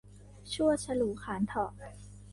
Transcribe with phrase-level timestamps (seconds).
[0.53, 1.71] ชวด ฉลู ขาล เถาะ